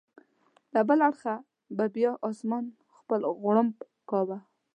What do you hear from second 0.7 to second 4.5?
له بل اړخه به بیا اسمان خپل غړومب کاوه.